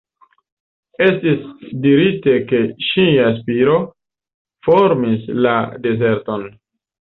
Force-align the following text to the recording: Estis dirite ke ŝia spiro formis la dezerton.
Estis 1.07 1.43
dirite 1.83 2.33
ke 2.53 2.61
ŝia 2.85 3.27
spiro 3.41 3.77
formis 4.69 5.29
la 5.49 5.55
dezerton. 5.87 6.49